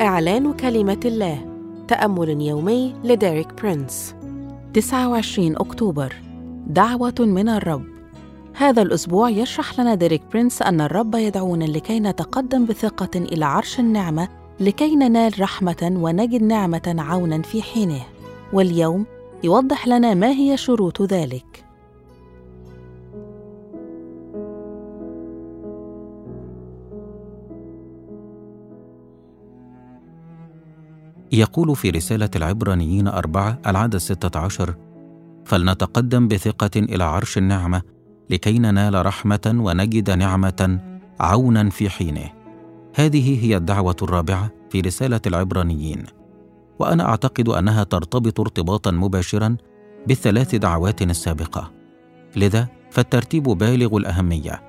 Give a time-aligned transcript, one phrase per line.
[0.00, 1.38] إعلان كلمة الله.
[1.88, 4.14] تأمل يومي لديريك برينس.
[4.74, 6.14] 29 أكتوبر.
[6.66, 7.84] دعوة من الرب.
[8.54, 14.28] هذا الأسبوع يشرح لنا ديريك برينس أن الرب يدعونا لكي نتقدم بثقة إلى عرش النعمة
[14.60, 18.02] لكي ننال رحمة ونجد نعمة عونا في حينه.
[18.52, 19.06] واليوم
[19.44, 21.64] يوضح لنا ما هي شروط ذلك.
[31.32, 34.74] يقول في رسالة العبرانيين أربعة العدد ستة عشر
[35.44, 37.82] فلنتقدم بثقة إلى عرش النعمة
[38.30, 40.80] لكي ننال رحمة ونجد نعمة
[41.20, 42.30] عونا في حينه.
[42.94, 46.04] هذه هي الدعوة الرابعة في رسالة العبرانيين.
[46.78, 49.56] وأنا أعتقد أنها ترتبط ارتباطا مباشرا
[50.06, 51.72] بالثلاث دعوات السابقة.
[52.36, 54.62] لذا فالترتيب بالغ الأهمية.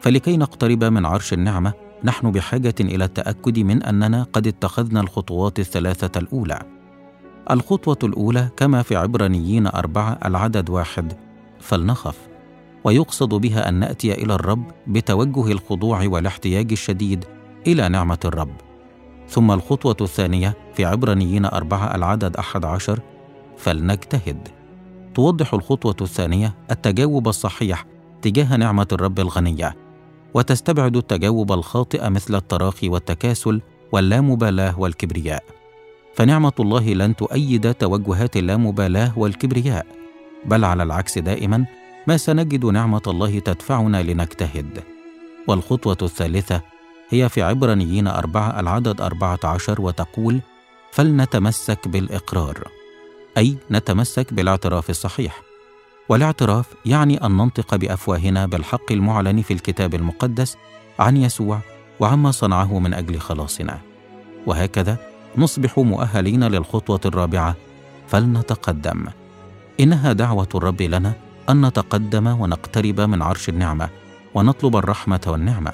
[0.00, 1.72] فلكي نقترب من عرش النعمة
[2.04, 6.58] نحن بحاجة إلى التأكد من أننا قد اتخذنا الخطوات الثلاثة الأولى.
[7.50, 11.12] الخطوة الأولى كما في عبرانيين أربعة العدد واحد
[11.60, 12.18] فلنخف،
[12.84, 17.24] ويقصد بها أن نأتي إلى الرب بتوجه الخضوع والاحتياج الشديد
[17.66, 18.54] إلى نعمة الرب.
[19.28, 23.00] ثم الخطوة الثانية في عبرانيين أربعة العدد أحد عشر
[23.56, 24.48] فلنجتهد.
[25.14, 27.86] توضح الخطوة الثانية التجاوب الصحيح
[28.22, 29.83] تجاه نعمة الرب الغنية
[30.34, 33.60] وتستبعد التجاوب الخاطئ مثل التراخي والتكاسل
[33.92, 35.44] واللامبالاة والكبرياء.
[36.14, 39.86] فنعمة الله لن تؤيد توجهات اللامبالاة والكبرياء.
[40.44, 41.66] بل على العكس دائما
[42.06, 44.82] ما سنجد نعمة الله تدفعنا لنجتهد.
[45.48, 46.62] والخطوة الثالثة
[47.08, 50.40] هي في عبرانيين أربعة العدد أربعة عشر وتقول
[50.92, 52.68] فلنتمسك بالإقرار
[53.38, 55.43] أي نتمسك بالإعتراف الصحيح.
[56.08, 60.56] والاعتراف يعني أن ننطق بأفواهنا بالحق المعلن في الكتاب المقدس
[60.98, 61.60] عن يسوع
[62.00, 63.78] وعما صنعه من أجل خلاصنا.
[64.46, 64.96] وهكذا
[65.36, 67.56] نصبح مؤهلين للخطوة الرابعة
[68.08, 69.06] فلنتقدم.
[69.80, 71.12] إنها دعوة الرب لنا
[71.50, 73.88] أن نتقدم ونقترب من عرش النعمة
[74.34, 75.72] ونطلب الرحمة والنعمة.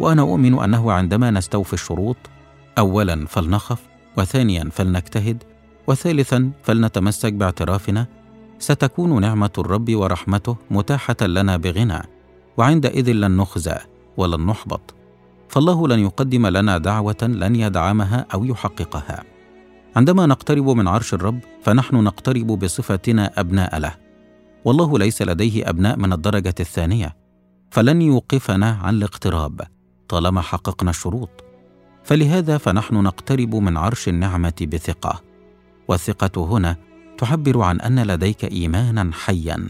[0.00, 2.16] وأنا أؤمن أنه عندما نستوفي الشروط
[2.78, 3.78] اولا فلنخف
[4.16, 5.42] وثانيا فلنجتهد
[5.86, 8.06] وثالثا فلنتمسك باعترافنا
[8.60, 12.02] ستكون نعمة الرب ورحمته متاحة لنا بغنى
[12.56, 13.76] وعندئذ لن نخزى
[14.16, 14.94] ولن نحبط.
[15.48, 19.24] فالله لن يقدم لنا دعوة لن يدعمها أو يحققها.
[19.96, 23.94] عندما نقترب من عرش الرب فنحن نقترب بصفتنا أبناء له.
[24.64, 27.16] والله ليس لديه أبناء من الدرجة الثانية.
[27.70, 29.60] فلن يوقفنا عن الاقتراب
[30.08, 31.30] طالما حققنا الشروط.
[32.04, 35.22] فلهذا فنحن نقترب من عرش النعمة بثقة.
[35.88, 36.76] والثقة هنا
[37.20, 39.68] تعبر عن أن لديك ايمانا حيا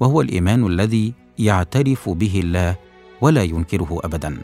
[0.00, 2.76] وهو الإيمان الذي يعترف به الله
[3.20, 4.38] ولا ينكره ابدا.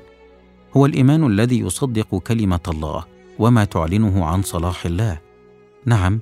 [0.76, 3.04] هو الإيمان الذي يصدق كلمة الله
[3.38, 5.20] وما تعلنه عن صلاح الله.
[5.86, 6.20] نعم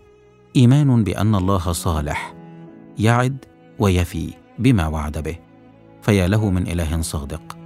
[0.57, 2.35] إيمان بأن الله صالح
[2.99, 3.45] يعد
[3.79, 5.37] ويفي بما وعد به
[6.03, 7.57] فيا له من إله صادق.